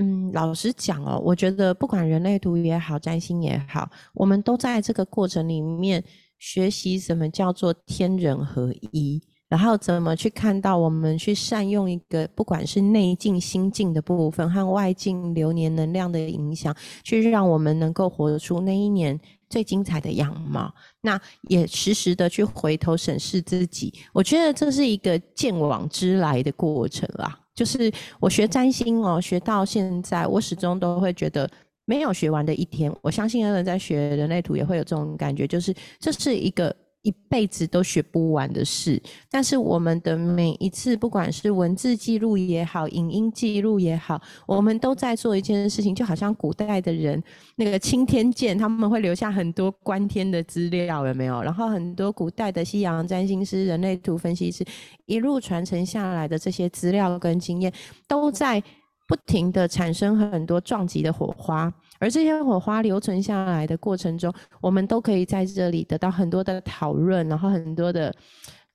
[0.00, 6.04] 嗯，老实讲哦，我觉得不管人类图也好，占星也好，我们都在这个过程里面
[6.38, 20.70] 学习什么叫做天人合一，然后怎么去看到我们去善用一个不管是内境心境的部分和外境流年能量的影响，去让我们能够活出那一年最精彩的样貌。
[21.00, 27.40] 那也时时的去回头审视自己，我觉得这是一个见往知来的过程啦。
[27.54, 31.50] 就是我学占星哦，学到现在，我始终都会觉得
[31.86, 32.94] 没有学完的一天。
[33.00, 36.76] 我相信有人在学人类图也会有这种感觉，就是这是一个。
[37.02, 47.22] 一辈子都学不完的事，但是我们的每一次，不管是文字记录也好，影音记录也好，我们都在做一件事情，就好像古代的人
[47.56, 51.40] 那个青天剑，他们会留下很多观天的资料，有没有？
[51.40, 54.64] 然后很多古代的西洋占星师、人类图分析师
[55.06, 57.72] 一路传承下来的这些资料跟经验，
[58.08, 58.60] 都在
[59.06, 61.72] 不停的产生很多撞击的火花。
[61.98, 68.14] 而这些火花留存下来的过程中，我们都可以在这里得到很多的讨论，然后很多的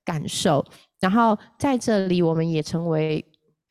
[0.04, 0.64] 感受，
[1.00, 3.24] 然后在这里我们也成为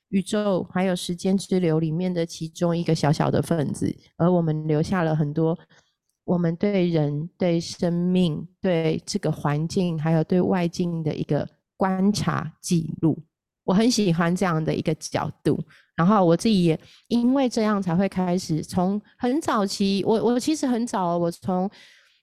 [0.10, 5.58] 宇宙还有时间之流里面的其中一个小小的分子，而我们留下了很多
[6.24, 13.18] 我们对人、对生命、对这个环境还有对外境的一个观察记录。
[13.64, 15.64] 我很喜欢这样的一个角度。
[15.96, 21.70] 然后我自己也因为这样才会开始从很早期，我我其实很早，我从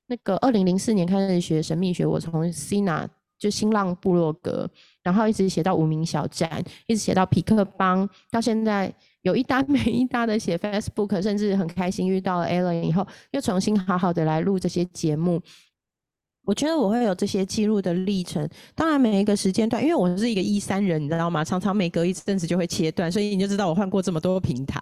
[0.07, 3.07] 那个二零零四年开始学神秘学，我从 Sina
[3.39, 4.69] 就新浪部落格，
[5.03, 15.41] 然后一直写到无名小站，一直写到匹克邦，到现在有一搭 没一搭的写 Facebook，甚至很开心遇到了 Alan 以后，又重新好好的来录这些节目。
[16.45, 21.45] 我觉得我会有这些记录的历程，当然每一个时间段，因为我是一个一三人，你知道吗？
[21.45, 24.81] 常常每隔一阵子就会切断，所以你就知道我换过这么多平台，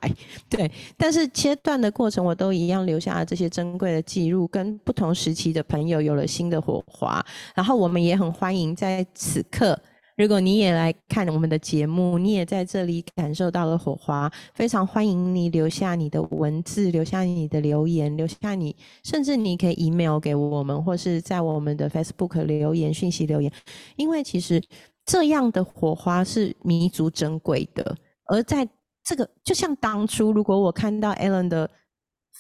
[0.48, 0.70] 对。
[0.96, 9.78] 但是切断的过程，我都一样留下了这些珍贵的记录，跟不同时期的朋友有了新的火花，然后我们也很欢迎在此刻。
[10.18, 23.52] 如果你也来看我们的节目，你也在这里感受到了火花，非常欢迎你留下你的文字，留下你的留言，留下你，甚至你可以 email 给我们，或是在我们的 Facebook 留言讯息留言，
[23.94, 24.61] 因为其实
[25.07, 27.96] 这样的火花是弥足珍贵的。
[28.24, 28.68] 而在
[29.04, 31.70] 这个，就像当初，如果我看到 Alan 的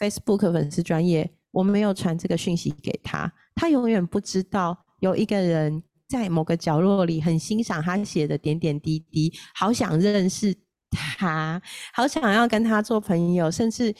[0.00, 5.80] Facebook 粉丝专业，我们没有传这个讯息给他，他永远不知道有一个人。
[6.08, 10.56] 在某个角落里，很欣赏他写的点点滴滴，好想认识
[10.90, 11.60] 他，
[11.92, 13.94] 好想要跟他做朋友，甚至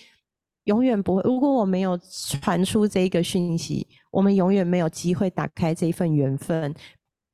[0.64, 1.22] 永远不会。
[1.22, 1.98] 如果我没有
[2.40, 6.74] 传出这个讯息，我们永远没有机会打开这份缘分。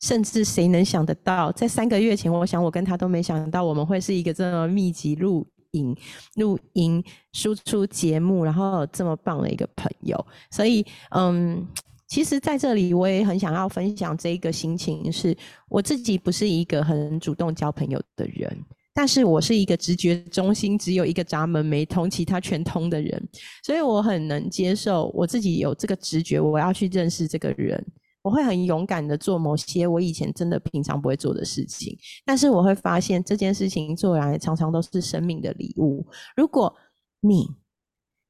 [0.01, 5.97] 甚至谁能想得到，在三个月前，我想我跟他都没想到，我们会是一个这么密集录影、
[6.35, 10.27] 录音、输出节目，然后这么棒的一个朋友。
[10.51, 11.67] 所以，嗯。
[12.15, 15.37] 其实在这里我也很想要分享这一个心情，是
[15.69, 18.57] 我自己不是一个很主动交朋友的人，
[18.95, 23.21] 但是我是一个直觉中心只有一个闸门没通，其他全通的人，
[23.65, 27.85] 所以我很能接受我自己有这个直觉，我要去认识这个人。
[28.23, 36.07] 我会很勇敢的做某些我以前真的平常不会做的事情，但是我会发现这件事情做来常常都是生命的礼物。
[36.37, 36.73] 如果
[37.21, 37.49] 你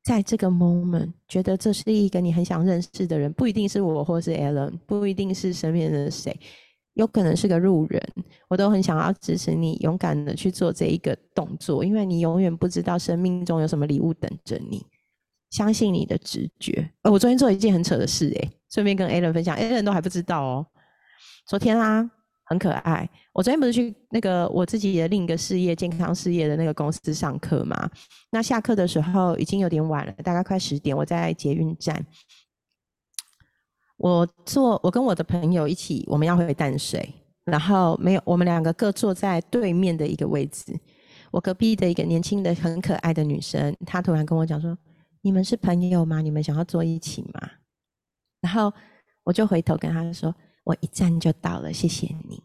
[0.04, 6.38] 在这个 moment 觉得这是一个你很想认识的人，不一定是我或是 Alan，不一定是身边的谁，
[6.92, 8.00] 有可能是个路人，
[8.48, 14.84] 我都很想要支持你勇敢的去做这一个动作，因为你永远不知道生命中有什么礼物等着你。
[15.50, 16.90] 相信你的直觉。
[17.02, 20.66] 呃，我昨天做了一件很扯的事，哎，顺便跟 Alan 分享，Alan 都还不知道哦。
[21.46, 22.10] 昨天啊，
[22.44, 23.08] 很可爱。
[23.32, 27.90] 我昨天不是去那个我自己的另一个事业——健康事业的那个公司上课嘛？
[28.30, 30.96] 那下课的时候已经有点晚了，大概快十点。
[30.96, 32.04] 我在捷运站，
[33.96, 37.12] 我坐，我跟我的朋友一起，我们要回淡水，
[37.44, 40.78] 然后没有，我们两个各坐在对面的一个位置。
[41.30, 44.76] 我隔壁的一个年轻的、很可爱的女生，她突然跟我讲说。
[45.26, 46.20] 你们是朋友吗？
[46.20, 47.50] 你们想要坐一起吗？
[48.42, 48.70] 然后
[49.22, 52.42] 我就回头跟她说：“我一站就到了，谢谢你。”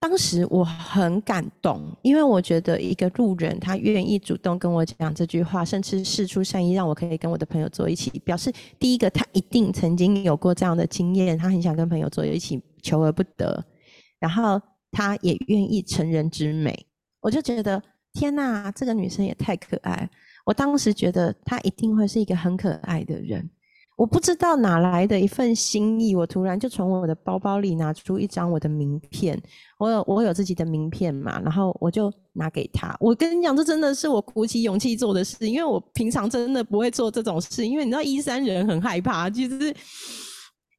[0.00, 13.64] 当时我很感动，因为我觉得一个路人他愿意主动跟我讲这句话，甚至示出善意，让我可以跟我的朋友坐一起，表示第一个他一定曾经有过这样的经验，他很想跟朋友坐一起，求而不得。
[14.18, 16.86] 然后他也愿意成人之美，
[17.20, 20.10] 我就觉得天哪，这个女生也太可爱。
[20.44, 23.48] 我当时觉得她一定会是一个很可爱的人，
[23.96, 29.40] 我不知道哪来的一份心意，我突然就从我的包包里拿出一张我的名片，
[29.78, 32.96] 我有我有自己的名片嘛，然后我就拿给他。
[33.00, 39.74] 我跟你讲，这真的是我鼓起勇气做的事，因为我平常真的不会做这种事，因为你知道，一三人很害怕，其实。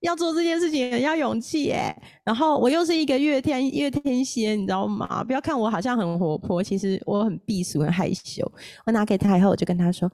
[0.01, 5.23] 要做这件事情很要勇气哎，然后我又是一个月天月天蝎，你知道吗？
[5.23, 8.45] 不要看我好像很活泼，其实我很避俗很害羞。
[8.86, 10.08] 我拿给他以后，我就跟他说：“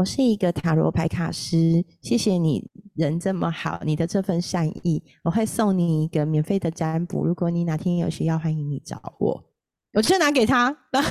[0.00, 7.22] 我是一个塔罗牌卡师，谢谢你人这么好，你的这份善意，我会送你一个免费的占卜。
[7.22, 9.44] 如果你哪天有需要，欢迎你找我。”
[9.92, 11.10] 我就拿给他，然后。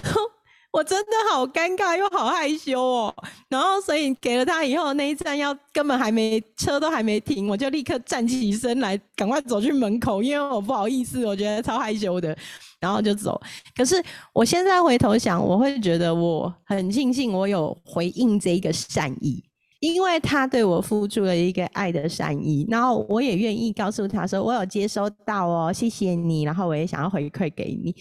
[0.72, 3.16] 我真的好尴尬又好害羞哦，
[3.48, 12.38] 然后所以给了他以后那一站要根本还没车都还没停，我就立刻站起身来，赶快走去门口，因为我不好意思，我觉得超害羞的，
[12.80, 13.42] 然后就走。
[13.76, 14.02] 可是
[14.32, 19.44] 我现在回头想，我会觉得我很庆幸我有回应这一个善意，
[19.80, 27.96] 因为他对我付出了一个爱的善意，然后我也愿意告诉他说我有接收到哦，谢谢你，然后我也想要回馈给你。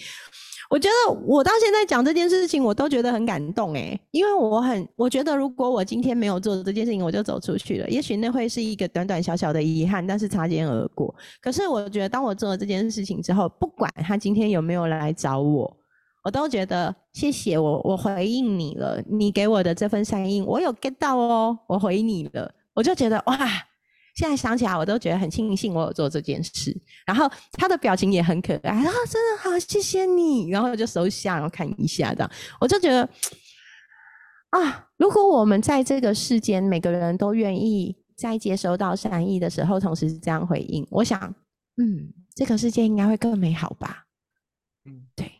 [0.69, 11.15] 我觉得我到现在讲这件事情，我都觉得很感动诶，因为我很，我觉得如果我今天没有做这件事情，我就走出去了，也许那会是一个短短小小的遗憾，但是擦肩而过。
[11.41, 15.75] 可是我觉得，当我做了这件事情之后，不管他今天有没有来找我，
[16.23, 23.39] 我都觉得谢谢我，我回应你了，你给我的这份善意，我有 get 到哦，我回你了，我就觉得哇。
[24.19, 26.77] 现在想起来，我都觉得很庆幸我有做这件事。
[27.07, 30.51] 然后他的表情也很可爱，然后真的好，谢谢你。
[30.51, 33.09] 然后我就收下，然后看一下，这样我就觉得
[34.51, 41.33] 啊，如果我们在这个世间，每个人都愿意在接收到善意的时候，同时这样回应，我想，
[41.77, 44.07] 嗯，这个世界应该会更美好吧。
[44.85, 45.31] 嗯，对，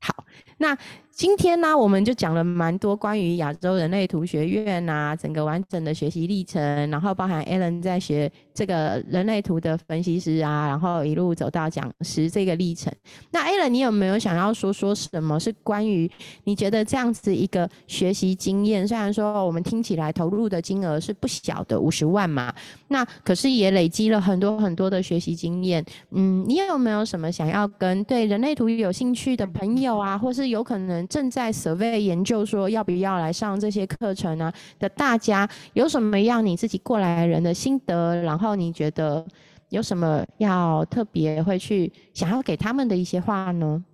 [0.00, 0.24] 好，
[0.56, 0.76] 那。
[1.18, 12.92] 今天呢，我们就讲了蛮多关于亚洲人类图学院啊，整个完整的学习历程，然后包含 Alan 在学这个人类图的分析师啊，然后一路走到讲师这个历程。
[13.32, 16.08] 那 Alan，你有没有想要说说什么是关于
[16.44, 18.86] 你觉得这样子一个学习经验？
[18.86, 22.54] 虽然说我们听起来投入的金额是不小的五十万嘛，
[22.86, 25.84] 那可是也累积了很多很多的学习经验。
[26.12, 31.07] 嗯，你有没有什么想要跟对人类图有兴趣的朋友啊，或是有可能？
[31.08, 34.52] 正在 survey 研究说要不要来上这些课程呢？
[34.78, 38.14] 的大家有什么样你自己过来人的心得？
[38.22, 39.26] 然后你觉得
[39.70, 43.84] 有什么要特别会去想要给他们的一些话呢？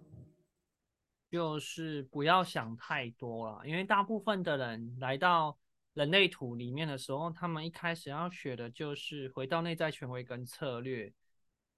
[1.31, 5.57] 就是不要想太多了，因为大部分的人来到
[5.95, 11.13] 人类图里面的时候，他们一开始要学的就是回到内在权威跟策略。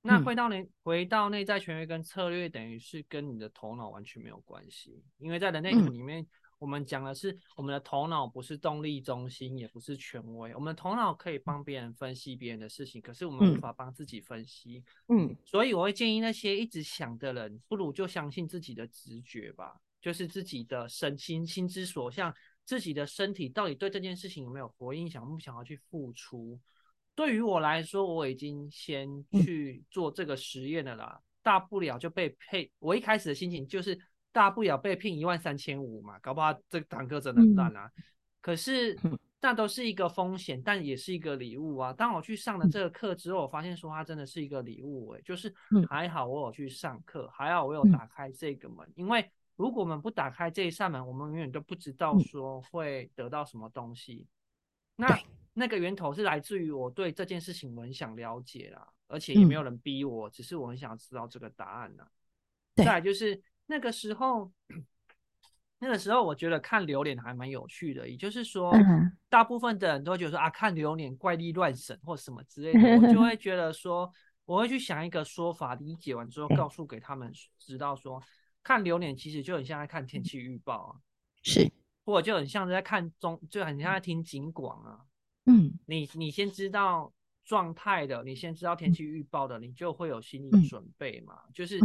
[0.07, 6.27] 那回到内回到内在权威跟策略，等于是跟你的头脑完全没有关系，因为在人类图里面，
[6.59, 10.55] 我们讲的是我们的头脑不是动力中心，也不是权威。
[10.55, 14.83] 我们的头脑可以帮别人分析别人的事情，可是我们无法帮自己分析。
[15.09, 22.35] 嗯，所以我会建议那些一直想的人，不如就相信自己的直觉吧，就是自己的身心心之所向，
[22.65, 26.59] 自己的身体到底对这件事情有没有回应，想不想要去付出。
[27.17, 32.71] 对于我来说，我已经先去做这个实验了啦，大不了就被配。
[32.79, 33.99] 我一开始的心情就是
[34.31, 37.91] 大不了被聘一万三千五嘛，搞不好这堂课真的很烂啊。
[38.43, 38.95] 可是
[39.41, 41.91] 那都是一个风险，但也是一个礼物啊。
[41.91, 45.51] 当我去上了这个课之后，我发现说它真的是一个礼物，哎，就是
[45.89, 54.27] 还好我有去上课，还好我有打开这个门，因为如果我们不打开这一扇门，我们永远都不知道说会得到什么东西。
[54.97, 55.19] 那。
[55.59, 62.07] 那个源头是来自于我对这件事情我很想了解啦，而且也没有人逼我，只是我很想知道这个答案呢。
[62.75, 64.53] 再就是那个时候，
[65.79, 68.71] 那个时候我觉得看榴莲还蛮有趣的，也就是说，
[69.31, 74.13] 大部分的人都觉得说啊，看榴莲怪力乱神或什么之类的，我就会 觉得说，
[74.45, 78.23] 我会去想一个说法，理解完之后告诉给他们知道说，
[78.63, 81.01] 看榴莲其实就很像在看天气预报啊，
[81.43, 81.73] 是，
[82.05, 85.01] 或者就很像在看中，就很像在听警广啊。
[85.47, 87.13] 嗯，你你先知道
[87.45, 91.39] 状态的，你先知道天气预报的，你就会有心理准备嘛。
[91.55, 91.79] 就是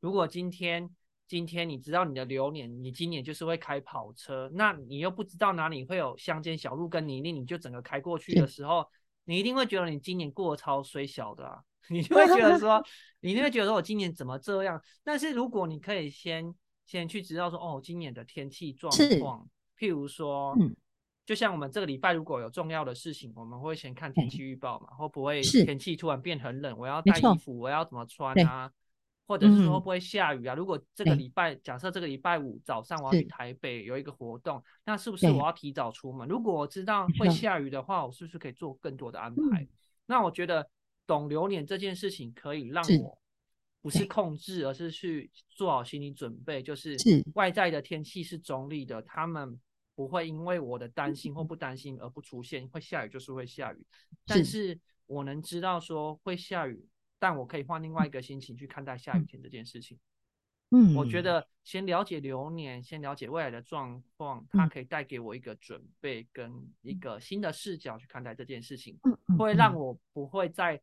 [0.00, 0.88] 如果今天
[1.26, 8.86] 今天你知道你的流年，你今年就是会开跑车，那你又不知道哪里会有乡间小路跟泥泞，你就整个开过去的时候，
[9.24, 12.84] 你一定会觉得你今年过得超虽小的啊， 你就会觉得说，
[13.20, 14.78] 你就会觉得说我今年怎么这样？
[15.02, 16.54] 但是如果你可以先
[16.84, 19.48] 先去知道说，哦，今年的天气状况，
[19.78, 20.54] 譬如说。
[21.28, 28.72] 就像我们这个礼拜如果有重要的事情，我们会先看天气预报嘛，会不会天气突然变很冷，我要带衣服，我要怎么穿啊？
[29.26, 30.54] 或者是说会不会下雨啊？
[30.54, 36.26] 如果这个礼拜假设这个礼拜五早上我要去台北有一个活动，那是不是我要提早出门？
[36.26, 39.68] 如果我知道会下雨的话，我是不是可以做更多的安排？
[40.06, 40.66] 那我觉得
[41.06, 43.18] 懂流年这件事情可以让我
[43.82, 46.96] 不是控制，而是去做好心理准备，就是。
[47.34, 49.60] 外在的天气是中立的，他们。
[49.98, 53.84] 不会因为我的担心或不担心而不出现，会下雨就是会下雨，
[54.24, 54.78] 但是。
[55.08, 56.86] 我能知道说会下雨，
[57.18, 59.98] 但我可以换另外一个心情去看待下雨天这件事情。
[60.70, 69.00] 嗯，我觉得先了解流年，先了解未来的状况，它可以带给我一个准备跟一个新的视角去看待这件事情，
[69.38, 69.74] 会让。
[69.74, 70.78] 我不会在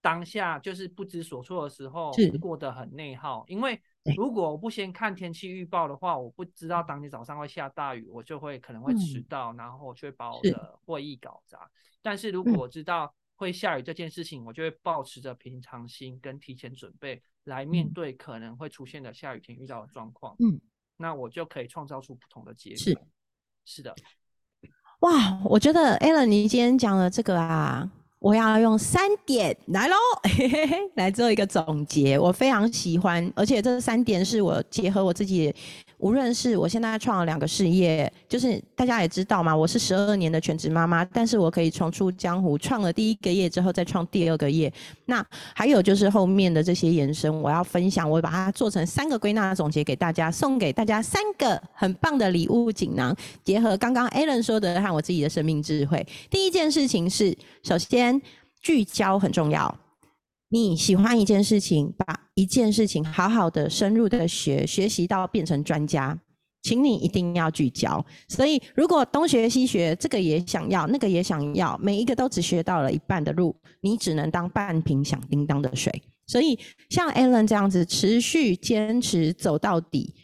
[0.00, 3.80] 当下就是不知所措的时候过得很内耗，因为。
[4.16, 11.70] 如果我不先看天气预报的话，我不知道当天早上会下大雨，我就会可能会迟到，然后就会把我的会议搞砸。
[12.00, 20.34] 但是如果我知道会下雨这件事情，我就会保持着平常心跟提前准备来面对可能会出现的下雨天遇到的状况。
[20.38, 20.58] 嗯，
[20.96, 22.78] 那我就可以创造出不同的结果。
[22.78, 22.98] 是，
[23.66, 23.94] 是的。
[25.00, 27.92] 哇，我觉得 Alan，你今天讲的这个啊。
[28.18, 29.94] 我要用三点来喽，
[30.94, 32.18] 来做 一个总结。
[32.18, 35.54] 我非常喜欢，而且这三点是我结合我自己。
[35.98, 44.72] 无论是我现在创了两个事业，就是大家也知道嘛，我是十二年的全职妈妈，但是我可以重出江湖，创了第一个业之后再创第二个业。
[45.06, 53.12] 那还有就是后面的这些延伸，我要分享，我把它做成三个归纳总结给大家，送给大家三个很棒的礼物锦囊，
[53.42, 56.06] 结合刚刚 Alan 说的和我自己的生命智慧。
[56.30, 58.07] 第一件事情是，首先
[58.60, 59.74] 聚焦很重要。
[60.50, 66.18] 你喜欢一件事情，把一件事情好好的、深入的学学习到变成专家，
[66.62, 68.02] 请你一定要聚焦。
[68.28, 75.92] 所以，如果东学西学，这个也想要，那个也想要，每一个都只学到了一半的路，你只能当半瓶响叮当的水。
[76.26, 80.14] 所以，像 Alan 这样子持续坚持走到底，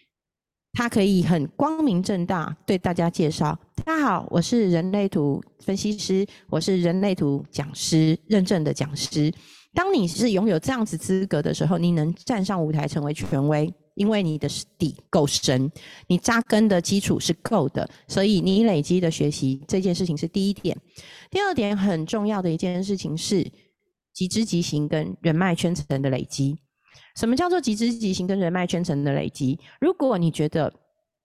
[0.74, 9.32] 他可以很光明正大对大家介绍：大家好，我是人类图分析师，我是人类图讲师，认证的讲师。
[9.72, 15.70] 当你是拥有这样子资格的时候，你能站上舞台成为权威，因为你的底够深，
[16.08, 20.76] 你扎根的基础是够的，所以你累积的学习这件事情是第一点。
[21.30, 23.48] 第二点很重要的一件事情是
[24.12, 26.58] 即知即行跟人脉圈层的累积。
[27.16, 29.58] 什么叫做即知即行跟人脉圈层的累积？
[29.80, 30.72] 如果你觉得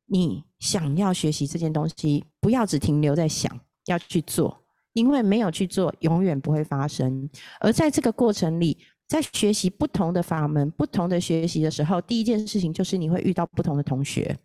[0.06, 4.58] 你想要学习这件东西，不要只停留在想，要去做。
[4.94, 7.30] 因为没有去做，永远不会发生。
[7.60, 8.76] 而在这个过程里，
[9.08, 14.36] 在学习不同的法门、不同的学习的时候，第一件事情就是你会遇到不同的同学，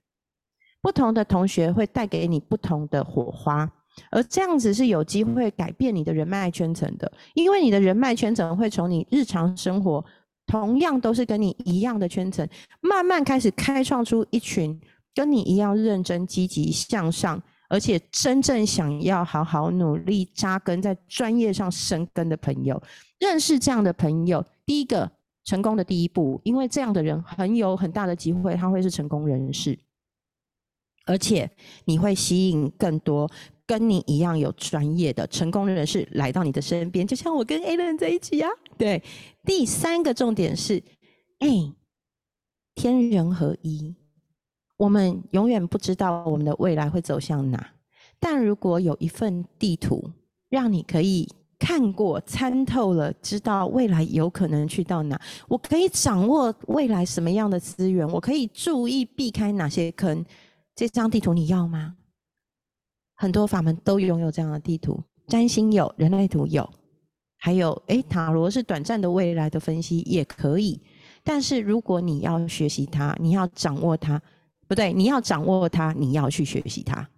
[0.82, 3.68] 不同的同学会带给你不同的火花，
[4.10, 7.10] 而这样子是有机会改变你的人脉圈层的。
[7.32, 10.04] 因为你的人脉圈层会从你日常生活，
[10.46, 12.48] 同样都是跟你一样的圈层，
[12.80, 14.80] 慢慢开始开创出一群
[15.14, 17.42] 跟你一样认真、积极向上。
[17.66, 22.80] 而且真正想要好好努力扎根在专业上生根的朋友，
[23.18, 25.10] 认识这样的朋友，第一个
[25.44, 29.76] 成功的第一步，因为这样的人很有很大的机会，他会是成功人士。
[31.04, 31.50] 而且
[31.84, 33.30] 你会吸引更多
[33.66, 38.48] 跟你一样有专业的成功人士来到你的身边，就像我跟 a l a n 在一起啊。
[38.76, 39.02] 对，
[39.44, 40.82] 第三个重点是，
[41.38, 41.48] 哎，
[42.74, 43.94] 天人合一。
[44.76, 47.72] 我们永远不知道我们的未来会走向哪，
[48.18, 50.10] 但如果有一份地图，
[50.50, 51.28] 让你可以
[51.58, 60.24] 看过、参透了，知道未来有可能去到哪，我可以掌握未来什么样的资源，我可以注意避开哪些坑。
[60.74, 61.96] 这张地图你要吗？
[63.14, 66.68] 很多法门都拥有这样的地图，占星有，人类图有，
[67.38, 70.80] 还有诶，塔罗是短暂的未来的分析也可以。
[71.22, 74.20] 但是如果你要学习它，你要掌握它。
[74.66, 77.08] 不对，你要掌握它，你要去学习它。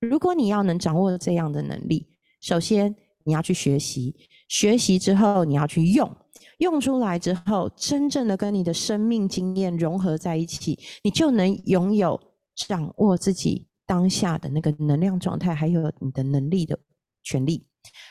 [0.00, 2.06] 如果你要能掌握这样的能力，
[2.40, 2.94] 首先
[3.24, 4.16] 你要去学习，
[4.48, 6.10] 学习之后你要去用，
[6.58, 12.18] 用出来之后，真正的跟你的生命经验融合在一起，你就能拥有
[12.54, 16.78] 掌握自己当下的那个能量状态，还有你的能力的
[17.22, 17.66] 权利。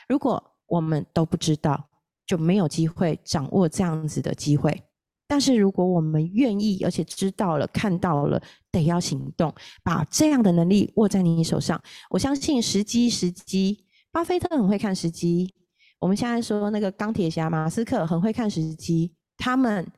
[0.07, 1.89] 如果我们都不知道，
[2.25, 4.83] 就没有机会掌握这样子的机会。
[5.25, 8.41] 但是如果我们愿意，而且知道了、看到了，
[8.71, 11.81] 得要行动，把这样的能力握在你手上。
[12.11, 13.85] 我相信时机，时机。
[14.11, 15.51] 巴菲特很会看时机。
[15.99, 19.15] 我们现在说那个钢铁侠马斯克很会看时机。
[19.37, 19.89] 他们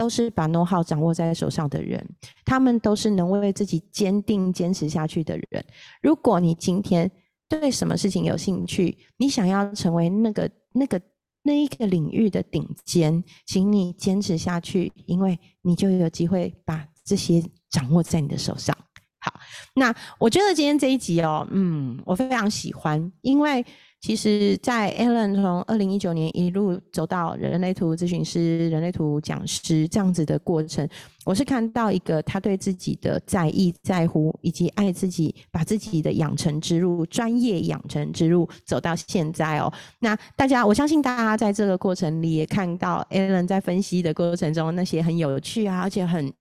[0.00, 2.02] 都是把 know how 掌握在手上的人，
[2.46, 5.62] 他们都是能为自己坚定坚持下去的人。
[6.00, 7.10] 如果你今天
[7.50, 10.98] 对什么事情有兴趣，你想要成为那个那个。
[11.42, 18.76] 那一个领域的顶尖，请你坚持下去，因为你就有机会把这些掌握在你的手上。
[19.20, 19.32] 好，
[19.74, 23.64] 那我觉得今天这一集哦，嗯，我非常喜欢，因为。
[24.00, 30.88] 其实，在 Alan 从二零一九年一路走到人类图咨询师、人类图讲师这样子的过程，
[31.26, 39.70] 我是看到一个他对自己的在意、在乎，以及爱自己，把自己的养成之路、专业养成之路走到现在哦。
[39.98, 46.32] 那大家，我相信大家在这个过程里也看到 Alan 在分析的过程中那些很有趣啊，而且很。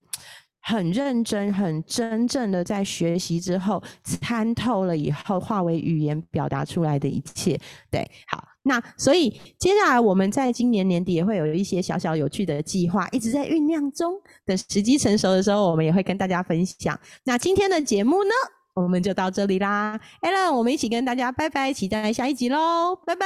[0.62, 7.60] 很认真、很真正的在学习之后参透了以后，化为语言表达出来的一切。
[7.90, 14.14] 对，好，那所以接下来我们在今年年底也会有一些小小有趣的计划，一直在酝酿中。
[14.46, 17.00] 等时机成熟的时候，我们也会跟大家分享。
[17.24, 18.32] 那今天的节目呢，
[18.76, 20.00] 我们就到这里啦。
[20.22, 23.26] Allen，我们一起跟大家拜拜，期待下一集喽，拜拜，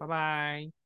[0.00, 0.85] 拜拜。